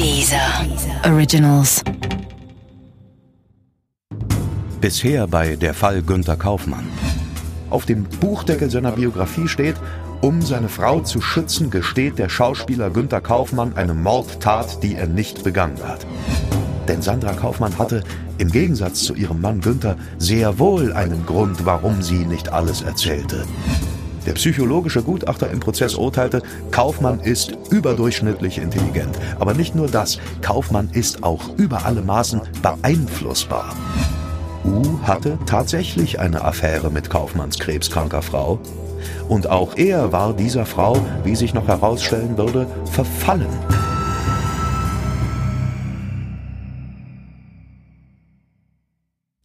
Dieser 0.00 0.64
Originals. 1.04 1.82
Bisher 4.80 5.26
bei 5.26 5.56
Der 5.56 5.74
Fall 5.74 6.00
Günter 6.00 6.38
Kaufmann. 6.38 6.88
Auf 7.68 7.84
dem 7.84 8.04
Buchdeckel 8.04 8.70
seiner 8.70 8.92
Biografie 8.92 9.46
steht, 9.46 9.76
um 10.22 10.40
seine 10.40 10.70
Frau 10.70 11.00
zu 11.00 11.20
schützen, 11.20 11.68
gesteht 11.68 12.18
der 12.18 12.30
Schauspieler 12.30 12.88
Günter 12.88 13.20
Kaufmann 13.20 13.76
eine 13.76 13.92
Mordtat, 13.92 14.82
die 14.82 14.94
er 14.94 15.06
nicht 15.06 15.44
begangen 15.44 15.86
hat. 15.86 16.06
Denn 16.88 17.02
Sandra 17.02 17.34
Kaufmann 17.34 17.78
hatte, 17.78 18.02
im 18.38 18.50
Gegensatz 18.50 19.02
zu 19.02 19.14
ihrem 19.14 19.42
Mann 19.42 19.60
Günther, 19.60 19.96
sehr 20.16 20.58
wohl 20.58 20.94
einen 20.94 21.26
Grund, 21.26 21.66
warum 21.66 22.00
sie 22.00 22.24
nicht 22.24 22.50
alles 22.50 22.80
erzählte. 22.80 23.44
Der 24.30 24.36
psychologische 24.36 25.02
Gutachter 25.02 25.50
im 25.50 25.58
Prozess 25.58 25.96
urteilte, 25.96 26.40
Kaufmann 26.70 27.18
ist 27.18 27.50
überdurchschnittlich 27.72 28.58
intelligent. 28.58 29.18
Aber 29.40 29.54
nicht 29.54 29.74
nur 29.74 29.88
das, 29.88 30.18
Kaufmann 30.40 30.88
ist 30.92 31.24
auch 31.24 31.58
über 31.58 31.84
alle 31.84 32.00
Maßen 32.00 32.40
beeinflussbar. 32.62 33.74
U 34.64 35.00
hatte 35.02 35.36
tatsächlich 35.46 36.20
eine 36.20 36.44
Affäre 36.44 36.92
mit 36.92 37.10
Kaufmanns 37.10 37.58
krebskranker 37.58 38.22
Frau. 38.22 38.60
Und 39.28 39.48
auch 39.48 39.76
er 39.76 40.12
war 40.12 40.32
dieser 40.32 40.64
Frau, 40.64 40.96
wie 41.24 41.34
sich 41.34 41.52
noch 41.52 41.66
herausstellen 41.66 42.38
würde, 42.38 42.68
verfallen. 42.84 43.48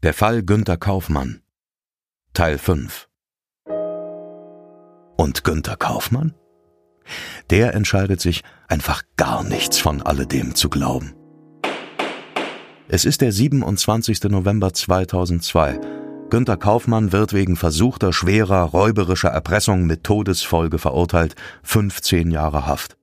Der 0.03 0.13
Fall 0.13 0.43
Günter 0.43 0.77
Kaufmann 0.77 1.41
Teil 2.33 2.59
5 2.59 3.07
Und 5.25 5.43
Günter 5.43 5.75
Kaufmann? 5.75 6.35
Der 7.49 7.73
entscheidet 7.73 8.21
sich, 8.21 8.43
einfach 8.67 9.01
gar 9.17 9.43
nichts 9.43 9.79
von 9.79 10.03
alledem 10.03 10.53
zu 10.53 10.69
glauben. 10.69 11.15
Es 12.87 13.05
ist 13.05 13.21
der 13.21 13.31
27. 13.31 14.25
November 14.25 14.71
2002. 14.71 15.79
Günter 16.29 16.57
Kaufmann 16.57 17.11
wird 17.11 17.33
wegen 17.33 17.55
versuchter 17.55 18.13
schwerer 18.13 18.65
räuberischer 18.65 19.29
Erpressung 19.29 19.87
mit 19.87 20.03
Todesfolge 20.03 20.77
verurteilt, 20.77 21.33
15 21.63 22.29
Jahre 22.29 22.67
Haft. 22.67 22.95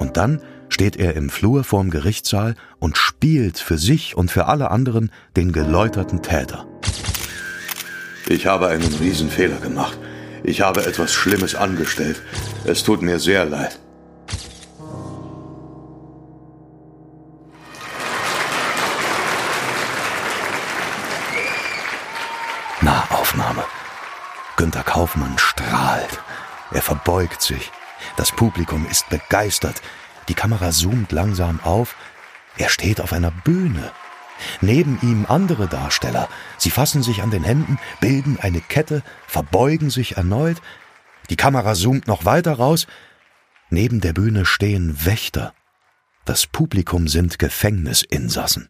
Und 0.00 0.18
dann 0.18 0.42
steht 0.68 0.96
er 0.96 1.16
im 1.16 1.30
Flur 1.30 1.64
vorm 1.64 1.88
Gerichtssaal 1.88 2.56
und 2.78 2.98
spielt 2.98 3.58
für 3.58 3.78
sich 3.78 4.18
und 4.18 4.30
für 4.30 4.48
alle 4.48 4.70
anderen 4.70 5.10
den 5.34 5.52
geläuterten 5.52 6.20
Täter. 6.20 6.66
Ich 8.28 8.46
habe 8.46 8.68
einen 8.68 8.92
Riesenfehler 9.00 9.60
gemacht. 9.60 9.98
Ich 10.44 10.60
habe 10.60 10.84
etwas 10.84 11.12
Schlimmes 11.12 11.54
angestellt. 11.54 12.20
Es 12.64 12.82
tut 12.82 13.00
mir 13.00 13.18
sehr 13.18 13.44
leid. 13.44 13.78
Nahaufnahme. 22.80 23.62
Günter 24.56 24.82
Kaufmann 24.82 25.38
strahlt. 25.38 26.18
Er 26.72 26.82
verbeugt 26.82 27.42
sich. 27.42 27.70
Das 28.16 28.32
Publikum 28.32 28.86
ist 28.90 29.08
begeistert. 29.08 29.80
Die 30.28 30.34
Kamera 30.34 30.70
zoomt 30.70 31.12
langsam 31.12 31.60
auf. 31.62 31.94
Er 32.56 32.68
steht 32.68 33.00
auf 33.00 33.12
einer 33.12 33.30
Bühne. 33.30 33.92
Neben 34.60 34.98
ihm 35.02 35.26
andere 35.28 35.68
Darsteller. 35.68 36.28
Sie 36.58 36.70
fassen 36.70 37.02
sich 37.02 37.22
an 37.22 37.30
den 37.30 37.44
Händen, 37.44 37.78
bilden 38.00 38.38
eine 38.40 38.60
Kette, 38.60 39.02
verbeugen 39.26 39.90
sich 39.90 40.16
erneut. 40.16 40.58
Die 41.30 41.36
Kamera 41.36 41.74
zoomt 41.74 42.06
noch 42.06 42.24
weiter 42.24 42.54
raus. 42.54 42.86
Neben 43.70 44.00
der 44.00 44.12
Bühne 44.12 44.44
stehen 44.44 45.04
Wächter. 45.06 45.54
Das 46.24 46.46
Publikum 46.46 47.08
sind 47.08 47.38
Gefängnisinsassen. 47.38 48.68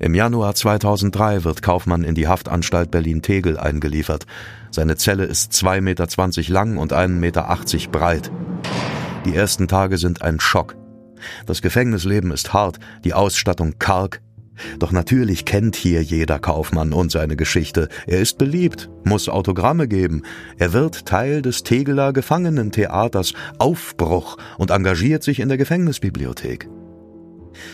Im 0.00 0.14
Januar 0.14 0.54
2003 0.54 1.44
wird 1.44 1.62
Kaufmann 1.62 2.04
in 2.04 2.14
die 2.14 2.28
Haftanstalt 2.28 2.90
Berlin-Tegel 2.90 3.58
eingeliefert. 3.58 4.26
Seine 4.70 4.96
Zelle 4.96 5.24
ist 5.24 5.52
2,20 5.52 5.80
Meter 5.80 6.52
lang 6.52 6.76
und 6.76 6.92
1,80 6.92 7.08
Meter 7.08 7.90
breit. 7.90 8.30
Die 9.24 9.34
ersten 9.34 9.68
Tage 9.68 9.96
sind 9.96 10.20
ein 10.20 10.40
Schock. 10.40 10.76
Das 11.46 11.62
Gefängnisleben 11.62 12.30
ist 12.30 12.52
hart, 12.52 12.78
die 13.04 13.14
Ausstattung 13.14 13.78
karg. 13.78 14.20
Doch 14.78 14.92
natürlich 14.92 15.44
kennt 15.44 15.74
hier 15.74 16.02
jeder 16.02 16.38
Kaufmann 16.38 16.92
und 16.92 17.10
seine 17.10 17.36
Geschichte. 17.36 17.88
Er 18.06 18.20
ist 18.20 18.38
beliebt, 18.38 18.88
muss 19.04 19.28
Autogramme 19.28 19.88
geben. 19.88 20.22
Er 20.58 20.72
wird 20.72 21.06
Teil 21.06 21.42
des 21.42 21.64
Tegeler 21.64 22.12
Gefangenentheaters 22.12 23.34
Aufbruch 23.58 24.36
und 24.58 24.70
engagiert 24.70 25.22
sich 25.22 25.40
in 25.40 25.48
der 25.48 25.58
Gefängnisbibliothek. 25.58 26.68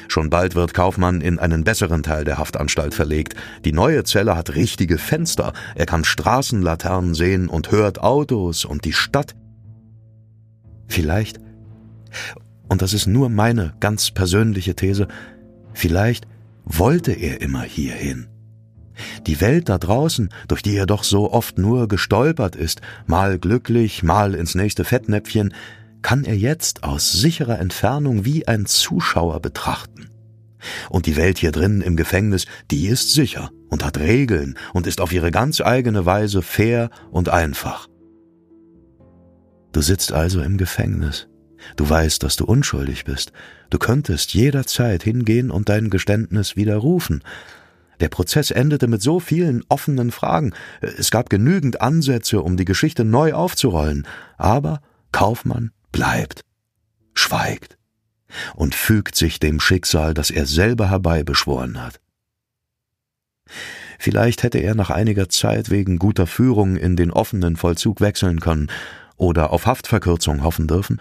Schon 0.09 0.31
bald 0.31 0.55
wird 0.55 0.75
Kaufmann 0.75 1.21
in 1.21 1.39
einen 1.39 1.65
besseren 1.65 2.03
Teil 2.03 2.25
der 2.25 2.39
Haftanstalt 2.39 2.95
verlegt. 2.95 3.35
Die 3.65 3.73
neue 3.73 4.05
Zelle 4.05 4.37
hat 4.37 4.55
richtige 4.55 4.99
Fenster. 4.99 5.53
Er 5.75 5.87
kann 5.87 6.05
Straßenlaternen 6.05 7.15
sehen 7.15 7.49
und 7.49 7.71
hört 7.71 8.01
Autos 8.01 8.65
und 8.65 8.85
die 8.85 8.93
Stadt. 8.93 9.35
Vielleicht, 10.87 11.39
und 12.71 12.83
das 12.83 12.95
ist 12.95 13.09
nur 13.09 13.29
meine 13.29 13.75
ganz 13.81 14.13
persönliche 14.13 14.77
These, 14.77 15.09
vielleicht 15.75 16.29
wollte 16.65 17.13
er 17.13 17.41
immer 17.41 17.63
hierhin. 17.63 18.29
Die 19.27 19.41
Welt 19.41 19.69
da 19.69 19.77
draußen, 19.77 20.31
durch 20.47 20.63
die 20.63 20.77
er 20.77 20.87
doch 20.87 21.03
so 21.03 21.33
oft 21.33 21.59
nur 21.59 21.89
gestolpert 21.89 22.55
ist, 22.55 22.81
mal 23.07 23.41
glücklich, 23.41 24.05
mal 24.05 24.37
ins 24.37 24.55
nächste 24.55 24.85
Fettnäpfchen, 24.85 25.53
kann 26.03 26.25
er 26.25 26.37
jetzt 26.37 26.85
aus 26.85 27.13
sicherer 27.13 27.59
Entfernung 27.59 28.25
wie 28.25 28.47
ein 28.47 28.67
Zuschauer 28.67 29.41
betrachten. 29.41 30.09
Und 30.91 31.07
die 31.07 31.17
Welt 31.17 31.39
hier 31.39 31.51
drinnen 31.53 31.81
im 31.81 31.97
Gefängnis, 31.97 32.47
die 32.71 32.87
ist 32.87 33.13
sicher 33.13 33.51
und 33.69 33.85
hat 33.85 33.99
Regeln 33.99 34.57
und 34.75 34.87
ist 34.87 35.01
auf 35.01 35.13
ihre 35.13 35.33
ganz 35.33 35.61
eigene 35.61 36.07
Weise 36.07 36.41
fair 36.41 36.91
und 37.11 37.31
einfach. 37.31 37.89
Du 39.73 39.81
sitzt 39.81 40.13
also 40.13 40.41
im 40.41 40.57
Gefängnis. 40.57 41.30
Du 41.77 41.89
weißt, 41.89 42.23
dass 42.23 42.37
du 42.37 42.45
unschuldig 42.45 43.05
bist. 43.05 43.33
Du 43.71 43.79
könntest 43.79 44.35
jederzeit 44.35 45.03
hingehen 45.03 45.51
und 45.51 45.69
dein 45.69 45.91
Geständnis 45.91 46.57
widerrufen. 46.57 47.23
Der 48.01 48.09
Prozess 48.09 48.51
endete 48.51 48.87
mit 48.87 49.03
so 49.03 49.21
vielen 49.21 49.63
offenen 49.69 50.11
Fragen. 50.11 50.55
Es 50.81 51.11
gab 51.11 51.29
genügend 51.29 51.81
Ansätze, 51.81 52.41
um 52.41 52.57
die 52.57 52.65
Geschichte 52.65 53.05
neu 53.05 53.35
aufzurollen. 53.35 54.07
Aber 54.39 54.81
Kaufmann 55.13 55.71
bleibt, 55.93 56.43
schweigt 57.15 57.77
und 58.55 58.75
fügt 58.75 59.17
sich 59.17 59.39
dem 59.39 59.61
Schicksal, 59.61 60.15
das 60.15 60.31
er 60.31 60.47
selber 60.47 60.89
herbeibeschworen 60.89 61.83
hat. 61.83 62.01
Vielleicht 63.99 64.43
hätte 64.45 64.59
er 64.59 64.75
nach 64.75 64.89
einiger 64.89 65.29
Zeit 65.29 65.69
wegen 65.69 65.99
guter 65.99 66.27
Führung 66.27 66.77
in 66.77 66.97
den 66.97 67.11
offenen 67.11 67.57
Vollzug 67.57 68.01
wechseln 68.01 68.41
können 68.41 68.71
oder 69.17 69.53
auf 69.53 69.67
Haftverkürzung 69.67 70.43
hoffen 70.43 70.67
dürfen. 70.67 71.01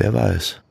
Wer 0.00 0.14
weiß. 0.14 0.62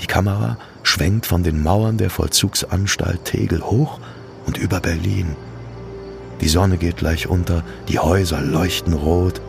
Die 0.00 0.06
Kamera 0.06 0.56
schwenkt 0.84 1.26
von 1.26 1.42
den 1.42 1.60
Mauern 1.60 1.98
der 1.98 2.10
Vollzugsanstalt 2.10 3.24
Tegel 3.24 3.60
hoch 3.60 3.98
und 4.46 4.56
über 4.56 4.78
Berlin. 4.78 5.34
Die 6.40 6.48
Sonne 6.48 6.78
geht 6.78 6.98
gleich 6.98 7.26
unter, 7.26 7.64
die 7.88 7.98
Häuser 7.98 8.40
leuchten 8.40 8.92
rot, 8.92 9.40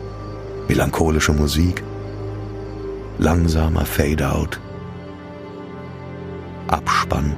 melancholische 0.66 1.32
Musik, 1.32 1.84
langsamer 3.18 3.86
Fade-out, 3.86 4.58
Abspann, 6.66 7.36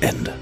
Ende. 0.00 0.32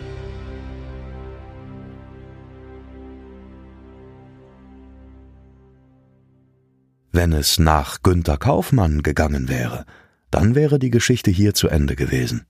Wenn 7.19 7.33
es 7.33 7.59
nach 7.59 8.03
Günter 8.05 8.37
Kaufmann 8.37 9.03
gegangen 9.03 9.49
wäre, 9.49 9.87
dann 10.31 10.55
wäre 10.55 10.79
die 10.79 10.91
Geschichte 10.91 11.33
hier 11.33 11.53
zu 11.53 11.67
Ende 11.67 11.97
gewesen. 11.97 12.47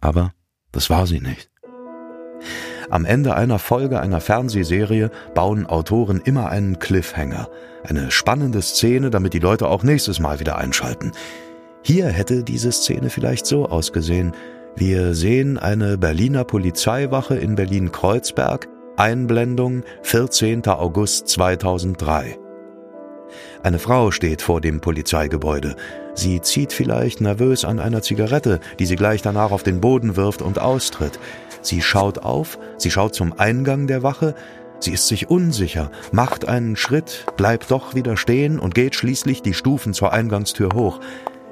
Aber 0.00 0.32
das 0.72 0.90
war 0.90 1.06
sie 1.06 1.20
nicht. 1.20 1.52
Am 2.90 3.04
Ende 3.04 3.36
einer 3.36 3.60
Folge 3.60 4.00
einer 4.00 4.20
Fernsehserie 4.20 5.12
bauen 5.36 5.66
Autoren 5.68 6.20
immer 6.20 6.48
einen 6.48 6.80
Cliffhanger, 6.80 7.48
eine 7.84 8.10
spannende 8.10 8.60
Szene, 8.60 9.08
damit 9.08 9.34
die 9.34 9.38
Leute 9.38 9.68
auch 9.68 9.84
nächstes 9.84 10.18
Mal 10.18 10.40
wieder 10.40 10.58
einschalten. 10.58 11.12
Hier 11.84 12.08
hätte 12.08 12.42
diese 12.42 12.72
Szene 12.72 13.08
vielleicht 13.08 13.46
so 13.46 13.66
ausgesehen. 13.66 14.32
Wir 14.74 15.14
sehen 15.14 15.58
eine 15.58 15.96
Berliner 15.96 16.42
Polizeiwache 16.42 17.36
in 17.36 17.54
Berlin-Kreuzberg, 17.54 18.66
Einblendung 18.96 19.84
14. 20.02 20.66
August 20.66 21.28
2003. 21.28 22.39
Eine 23.62 23.78
Frau 23.78 24.10
steht 24.10 24.42
vor 24.42 24.60
dem 24.60 24.80
Polizeigebäude. 24.80 25.76
Sie 26.14 26.40
zieht 26.40 26.72
vielleicht 26.72 27.20
nervös 27.20 27.64
an 27.64 27.78
einer 27.78 28.02
Zigarette, 28.02 28.60
die 28.78 28.86
sie 28.86 28.96
gleich 28.96 29.22
danach 29.22 29.50
auf 29.50 29.62
den 29.62 29.80
Boden 29.80 30.16
wirft 30.16 30.42
und 30.42 30.58
austritt. 30.58 31.18
Sie 31.62 31.82
schaut 31.82 32.18
auf, 32.18 32.58
sie 32.78 32.90
schaut 32.90 33.14
zum 33.14 33.38
Eingang 33.38 33.86
der 33.86 34.02
Wache, 34.02 34.34
Sie 34.82 34.92
ist 34.92 35.08
sich 35.08 35.28
unsicher, 35.28 35.90
macht 36.10 36.48
einen 36.48 36.74
Schritt, 36.74 37.26
bleibt 37.36 37.70
doch 37.70 37.94
wieder 37.94 38.16
stehen 38.16 38.58
und 38.58 38.74
geht 38.74 38.94
schließlich 38.94 39.42
die 39.42 39.52
Stufen 39.52 39.92
zur 39.92 40.14
Eingangstür 40.14 40.70
hoch. 40.72 41.00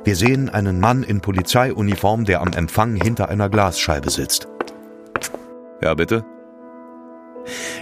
Wir 0.02 0.16
sehen 0.16 0.48
einen 0.48 0.80
Mann 0.80 1.02
in 1.02 1.20
Polizeiuniform, 1.20 2.24
der 2.24 2.40
am 2.40 2.54
Empfang 2.54 2.96
hinter 2.96 3.28
einer 3.28 3.50
Glasscheibe 3.50 4.08
sitzt. 4.08 4.48
Ja, 5.82 5.92
bitte? 5.92 6.24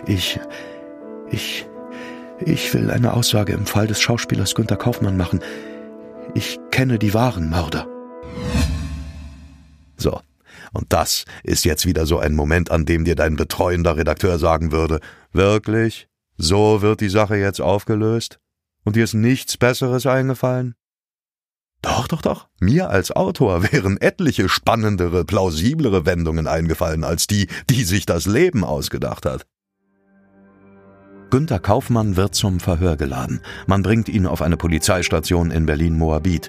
Ich. 0.07 0.41
Ich. 1.31 1.69
Ich 2.45 2.73
will 2.75 2.91
eine 2.91 3.15
Aussage 3.15 3.55
im 3.55 3.65
Fall 3.65 3.87
des 3.87 4.01
Schauspielers 4.01 4.55
Günter 4.55 4.77
Kaufmann 4.77 5.17
machen. 5.17 5.41
Ich 6.35 6.59
kenne 6.71 6.99
die 6.99 7.15
wahren 7.15 7.49
Mörder. 7.49 7.87
So. 9.97 10.21
Und 10.73 10.93
das 10.93 11.25
ist 11.43 11.65
jetzt 11.65 11.87
wieder 11.87 12.05
so 12.05 12.19
ein 12.19 12.35
Moment, 12.35 12.71
an 12.71 12.85
dem 12.85 13.05
dir 13.05 13.15
dein 13.15 13.37
betreuender 13.37 13.97
Redakteur 13.97 14.39
sagen 14.39 14.73
würde, 14.73 15.01
wirklich? 15.33 16.09
So 16.37 16.83
wird 16.83 17.01
die 17.01 17.09
Sache 17.09 17.37
jetzt 17.37 17.63
aufgelöst? 17.63 18.39
Und 18.85 18.97
dir 18.97 19.05
ist 19.05 19.15
nichts 19.15 19.57
Besseres 19.57 20.05
eingefallen? 20.05 20.75
Doch, 21.81 22.09
doch, 22.09 22.21
doch. 22.21 22.49
Mir 22.61 22.91
als 22.91 23.13
Autor 23.13 23.63
wären 23.73 23.97
etliche 23.99 24.51
spannendere, 24.51 25.25
plausiblere 25.25 26.05
Wendungen 26.05 26.47
eingefallen 26.47 27.05
als 27.05 27.27
die, 27.27 27.49
die 27.71 27.85
sich 27.85 28.05
das 28.05 28.27
Leben 28.27 28.63
ausgedacht 28.63 29.25
hat. 29.25 29.47
Günter 31.37 31.59
Kaufmann 31.59 32.17
wird 32.17 32.35
zum 32.35 32.61
Verhör 32.61 32.97
geladen. 32.97 33.43
Man 33.67 33.83
bringt 33.83 34.09
ihn 34.09 34.25
auf 34.25 34.41
eine 34.41 34.57
Polizeistation 34.57 35.51
in 35.51 35.67
Berlin-Moabit. 35.67 36.49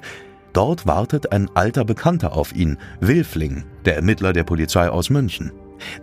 Dort 0.53 0.87
wartet 0.87 1.33
ein 1.33 1.49
alter 1.55 1.83
Bekannter 1.83 2.31
auf 2.31 2.55
ihn, 2.55 2.77
Wilfling, 3.01 3.65
der 3.83 3.97
Ermittler 3.97 4.31
der 4.31 4.45
Polizei 4.45 4.87
aus 4.87 5.09
München. 5.09 5.51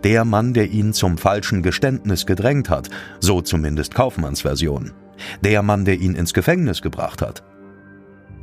Der 0.03 0.23
Mann, 0.23 0.53
der 0.53 0.69
ihn 0.69 0.93
zum 0.93 1.17
falschen 1.17 1.63
Geständnis 1.63 2.27
gedrängt 2.27 2.69
hat, 2.69 2.91
so 3.19 3.41
zumindest 3.41 3.95
Kaufmanns 3.95 4.41
Version. 4.41 4.91
Der 5.41 5.63
Mann, 5.63 5.83
der 5.83 5.95
ihn 5.95 6.13
ins 6.13 6.35
Gefängnis 6.35 6.83
gebracht 6.83 7.23
hat. 7.23 7.43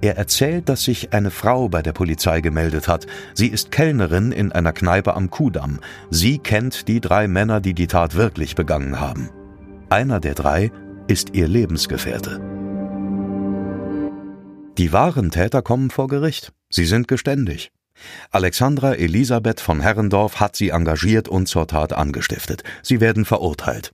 Er 0.00 0.16
erzählt, 0.16 0.68
dass 0.68 0.82
sich 0.82 1.12
eine 1.12 1.30
Frau 1.30 1.68
bei 1.68 1.82
der 1.82 1.92
Polizei 1.92 2.40
gemeldet 2.40 2.88
hat. 2.88 3.06
Sie 3.32 3.46
ist 3.46 3.70
Kellnerin 3.70 4.32
in 4.32 4.50
einer 4.50 4.72
Kneipe 4.72 5.14
am 5.14 5.30
Kudamm. 5.30 5.78
Sie 6.10 6.40
kennt 6.40 6.88
die 6.88 7.00
drei 7.00 7.28
Männer, 7.28 7.60
die 7.60 7.74
die 7.74 7.86
Tat 7.86 8.16
wirklich 8.16 8.56
begangen 8.56 8.98
haben. 8.98 9.30
Einer 9.92 10.20
der 10.20 10.32
drei 10.32 10.72
ist 11.06 11.34
ihr 11.34 11.46
Lebensgefährte. 11.46 12.40
Die 14.78 14.90
wahren 14.90 15.30
Täter 15.30 15.60
kommen 15.60 15.90
vor 15.90 16.08
Gericht. 16.08 16.54
Sie 16.70 16.86
sind 16.86 17.08
geständig. 17.08 17.72
Alexandra 18.30 18.94
Elisabeth 18.94 19.60
von 19.60 19.82
Herrendorf 19.82 20.40
hat 20.40 20.56
sie 20.56 20.70
engagiert 20.70 21.28
und 21.28 21.46
zur 21.46 21.66
Tat 21.66 21.92
angestiftet. 21.92 22.62
Sie 22.82 23.02
werden 23.02 23.26
verurteilt. 23.26 23.92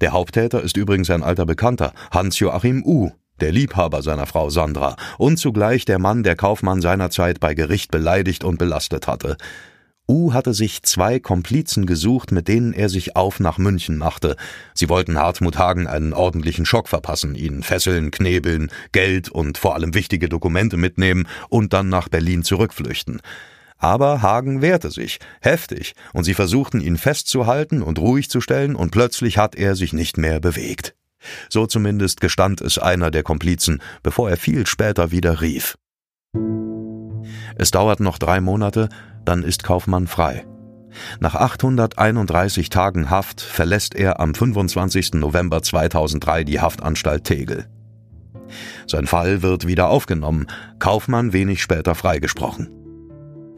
Der 0.00 0.12
Haupttäter 0.12 0.62
ist 0.62 0.76
übrigens 0.76 1.10
ein 1.10 1.24
alter 1.24 1.44
Bekannter, 1.44 1.92
Hans-Joachim 2.12 2.84
U., 2.86 3.10
der 3.40 3.50
Liebhaber 3.50 4.02
seiner 4.02 4.26
Frau 4.26 4.48
Sandra 4.48 4.94
und 5.18 5.38
zugleich 5.38 5.84
der 5.84 5.98
Mann, 5.98 6.22
der 6.22 6.36
Kaufmann 6.36 6.80
seinerzeit 6.80 7.40
bei 7.40 7.54
Gericht 7.54 7.90
beleidigt 7.90 8.44
und 8.44 8.60
belastet 8.60 9.08
hatte. 9.08 9.36
U 10.08 10.32
hatte 10.32 10.54
sich 10.54 10.84
zwei 10.84 11.18
Komplizen 11.18 11.84
gesucht, 11.84 12.30
mit 12.30 12.46
denen 12.46 12.72
er 12.72 12.88
sich 12.88 13.16
auf 13.16 13.40
nach 13.40 13.58
München 13.58 13.98
machte. 13.98 14.36
Sie 14.72 14.88
wollten 14.88 15.18
Hartmut 15.18 15.58
Hagen 15.58 15.88
einen 15.88 16.12
ordentlichen 16.12 16.64
Schock 16.64 16.88
verpassen, 16.88 17.34
ihn 17.34 17.64
fesseln, 17.64 18.12
knebeln, 18.12 18.70
Geld 18.92 19.28
und 19.28 19.58
vor 19.58 19.74
allem 19.74 19.94
wichtige 19.94 20.28
Dokumente 20.28 20.76
mitnehmen 20.76 21.26
und 21.48 21.72
dann 21.72 21.88
nach 21.88 22.08
Berlin 22.08 22.44
zurückflüchten. 22.44 23.20
Aber 23.78 24.22
Hagen 24.22 24.62
wehrte 24.62 24.90
sich, 24.90 25.18
heftig, 25.40 25.94
und 26.12 26.24
sie 26.24 26.34
versuchten 26.34 26.80
ihn 26.80 26.96
festzuhalten 26.96 27.82
und 27.82 27.98
ruhig 27.98 28.30
zu 28.30 28.40
stellen, 28.40 28.76
und 28.76 28.90
plötzlich 28.90 29.38
hat 29.38 29.56
er 29.56 29.74
sich 29.74 29.92
nicht 29.92 30.16
mehr 30.16 30.40
bewegt. 30.40 30.94
So 31.50 31.66
zumindest 31.66 32.20
gestand 32.20 32.60
es 32.60 32.78
einer 32.78 33.10
der 33.10 33.24
Komplizen, 33.24 33.82
bevor 34.02 34.30
er 34.30 34.36
viel 34.36 34.66
später 34.66 35.10
wieder 35.10 35.40
rief. 35.40 35.76
Es 37.56 37.70
dauert 37.70 38.00
noch 38.00 38.18
drei 38.18 38.40
Monate, 38.40 38.88
dann 39.26 39.42
ist 39.42 39.62
Kaufmann 39.62 40.06
frei. 40.06 40.46
Nach 41.20 41.34
831 41.34 42.70
Tagen 42.70 43.10
Haft 43.10 43.40
verlässt 43.40 43.94
er 43.94 44.20
am 44.20 44.34
25. 44.34 45.14
November 45.14 45.62
2003 45.62 46.44
die 46.44 46.60
Haftanstalt 46.60 47.24
Tegel. 47.24 47.66
Sein 48.86 49.06
Fall 49.06 49.42
wird 49.42 49.66
wieder 49.66 49.88
aufgenommen, 49.88 50.46
Kaufmann 50.78 51.32
wenig 51.32 51.60
später 51.60 51.94
freigesprochen. 51.94 52.70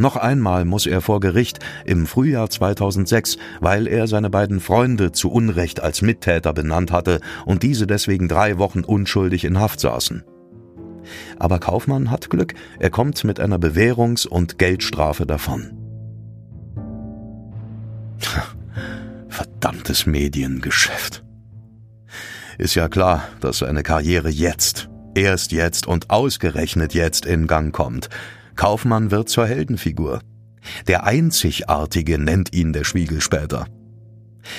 Noch 0.00 0.16
einmal 0.16 0.64
muss 0.64 0.86
er 0.86 1.00
vor 1.00 1.18
Gericht 1.18 1.58
im 1.84 2.06
Frühjahr 2.06 2.48
2006, 2.48 3.36
weil 3.60 3.88
er 3.88 4.06
seine 4.06 4.30
beiden 4.30 4.60
Freunde 4.60 5.10
zu 5.10 5.30
Unrecht 5.30 5.80
als 5.80 6.02
Mittäter 6.02 6.52
benannt 6.52 6.92
hatte 6.92 7.20
und 7.46 7.64
diese 7.64 7.88
deswegen 7.88 8.28
drei 8.28 8.58
Wochen 8.58 8.84
unschuldig 8.84 9.44
in 9.44 9.58
Haft 9.58 9.80
saßen. 9.80 10.22
Aber 11.38 11.58
Kaufmann 11.58 12.10
hat 12.10 12.30
Glück, 12.30 12.54
er 12.78 12.90
kommt 12.90 13.22
mit 13.24 13.40
einer 13.40 13.58
Bewährungs- 13.58 14.26
und 14.26 14.58
Geldstrafe 14.58 15.26
davon. 15.26 15.72
Verdammtes 19.28 20.06
Mediengeschäft. 20.06 21.24
Ist 22.58 22.74
ja 22.74 22.88
klar, 22.88 23.28
dass 23.40 23.58
seine 23.58 23.82
Karriere 23.82 24.28
jetzt, 24.28 24.88
erst 25.14 25.52
jetzt 25.52 25.86
und 25.86 26.10
ausgerechnet 26.10 26.94
jetzt 26.94 27.24
in 27.24 27.46
Gang 27.46 27.72
kommt. 27.72 28.08
Kaufmann 28.56 29.12
wird 29.12 29.28
zur 29.28 29.46
Heldenfigur. 29.46 30.20
Der 30.88 31.04
Einzigartige 31.04 32.18
nennt 32.18 32.52
ihn 32.52 32.72
der 32.72 32.84
Spiegel 32.84 33.20
später. 33.20 33.66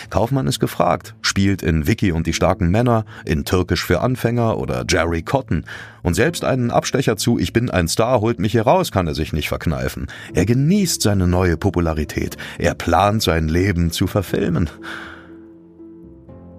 Kaufmann 0.09 0.47
ist 0.47 0.59
gefragt, 0.59 1.15
spielt 1.29 1.61
in 1.61 1.87
Vicky 1.87 2.11
und 2.11 2.27
die 2.27 2.33
starken 2.33 2.69
Männer, 2.69 3.05
in 3.25 3.45
Türkisch 3.45 3.85
für 3.85 4.01
Anfänger 4.01 4.57
oder 4.57 4.83
Jerry 4.89 5.21
Cotton. 5.21 5.63
Und 6.01 6.15
selbst 6.15 6.43
einen 6.43 6.71
Abstecher 6.71 7.15
zu 7.15 7.39
Ich 7.39 7.53
bin 7.53 7.69
ein 7.69 7.87
Star 7.87 8.19
holt 8.19 8.39
mich 8.39 8.51
hier 8.51 8.63
raus, 8.63 8.91
kann 8.91 9.07
er 9.07 9.15
sich 9.15 9.31
nicht 9.31 9.47
verkneifen. 9.47 10.07
Er 10.33 10.45
genießt 10.45 11.01
seine 11.01 11.27
neue 11.27 11.55
Popularität. 11.55 12.35
Er 12.57 12.75
plant 12.75 13.23
sein 13.23 13.47
Leben 13.47 13.91
zu 13.91 14.07
verfilmen. 14.07 14.69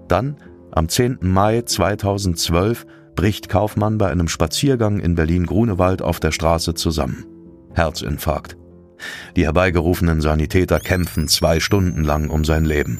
Dann, 0.07 0.37
am 0.71 0.89
10. 0.89 1.19
Mai 1.21 1.61
2012, 1.61 2.85
bricht 3.15 3.49
Kaufmann 3.49 3.97
bei 3.97 4.09
einem 4.09 4.27
Spaziergang 4.27 4.99
in 4.99 5.15
Berlin-Grunewald 5.15 6.01
auf 6.01 6.19
der 6.19 6.31
Straße 6.31 6.73
zusammen. 6.73 7.25
Herzinfarkt. 7.73 8.57
Die 9.35 9.45
herbeigerufenen 9.45 10.21
Sanitäter 10.21 10.79
kämpfen 10.79 11.27
zwei 11.27 11.59
Stunden 11.59 12.03
lang 12.03 12.29
um 12.29 12.45
sein 12.45 12.65
Leben. 12.65 12.97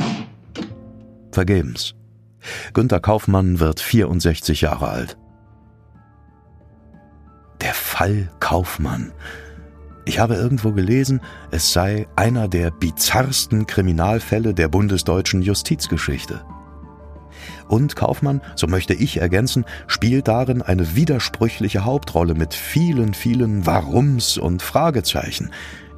Vergebens. 1.32 1.96
Günter 2.74 3.00
Kaufmann 3.00 3.60
wird 3.60 3.80
64 3.80 4.62
Jahre 4.62 4.90
alt. 4.90 5.18
Der 7.62 7.74
Fall 7.74 8.30
Kaufmann. 8.40 9.12
Ich 10.06 10.20
habe 10.20 10.36
irgendwo 10.36 10.72
gelesen, 10.72 11.22
es 11.52 11.72
sei 11.74 12.08
einer 12.16 12.48
der 12.48 12.72
bizarrsten 12.72 13.68
Kriminalfälle 13.68 14.54
der 14.54 14.68
bundesdeutschen 14.68 15.44
Justizgeschichte. 15.44 16.44
Und 17.68 17.96
Kaufmann, 17.96 18.42
so 18.56 18.68
möchte 18.68 18.94
ich 18.94 19.18
ergänzen, 19.18 19.66
spielt 19.88 20.28
darin 20.28 20.62
eine 20.62 20.96
widersprüchliche 20.96 21.86
Hauptrolle 21.86 22.34
mit 22.34 22.54
vielen, 22.54 23.14
vielen 23.14 23.66
Warums 23.66 24.38
und 24.38 24.62
Fragezeichen, 24.62 25.52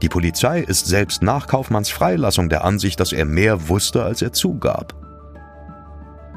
die 0.04 0.10
Polizei 0.10 0.60
ist 0.60 0.86
selbst 0.86 1.22
nach 1.22 1.48
Kaufmanns 1.48 1.90
Freilassung 1.90 2.50
der 2.50 2.66
Ansicht, 2.66 3.00
dass 3.00 3.14
er 3.14 3.24
mehr 3.24 3.70
wusste, 3.70 4.04
als 4.04 4.22
er 4.22 4.34
zugab. 4.34 4.94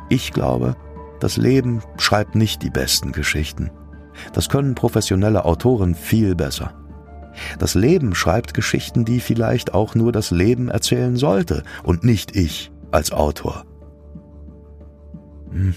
Ich 0.08 0.32
glaube, 0.32 0.76
das 1.20 1.36
Leben 1.36 1.82
schreibt 1.96 2.34
nicht 2.34 2.62
die 2.62 2.70
besten 2.70 3.12
Geschichten. 3.12 3.70
Das 4.32 4.48
können 4.48 4.74
professionelle 4.74 5.44
Autoren 5.44 5.94
viel 5.94 6.34
besser. 6.34 6.74
Das 7.58 7.74
Leben 7.74 8.14
schreibt 8.14 8.54
Geschichten, 8.54 9.04
die 9.04 9.20
vielleicht 9.20 9.74
auch 9.74 9.94
nur 9.94 10.12
das 10.12 10.30
Leben 10.30 10.68
erzählen 10.68 11.16
sollte 11.16 11.62
und 11.82 12.04
nicht 12.04 12.34
ich 12.34 12.70
als 12.90 13.12
Autor. 13.12 13.64
Hm. 15.50 15.74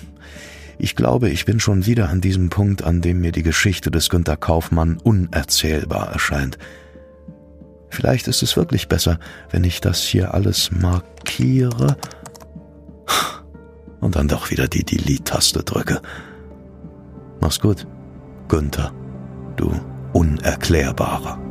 Ich 0.78 0.96
glaube, 0.96 1.30
ich 1.30 1.44
bin 1.44 1.60
schon 1.60 1.86
wieder 1.86 2.10
an 2.10 2.22
diesem 2.22 2.50
Punkt, 2.50 2.84
an 2.84 3.02
dem 3.02 3.20
mir 3.20 3.34
die 3.34 3.44
Geschichte 3.44 3.92
des 3.92 4.10
Günter 4.10 4.38
Kaufmann 4.38 4.98
unerzählbar 5.04 6.14
erscheint. 6.14 6.58
Vielleicht 7.90 8.30
ist 8.30 8.44
es 8.44 8.56
wirklich 8.56 8.88
besser, 8.88 9.20
wenn 9.50 9.66
ich 9.66 9.82
das 9.82 10.02
hier 10.02 10.34
alles 10.34 10.72
markiere 10.72 11.98
und 14.02 14.16
dann 14.16 14.28
doch 14.28 14.52
wieder 14.52 14.68
die 14.68 14.84
Delete-Taste 14.84 15.64
drücke. 15.64 16.02
Mach's 17.42 17.60
gut, 17.60 17.88
Günther, 18.48 18.92
du 19.56 19.72
Unerklärbarer. 20.14 21.49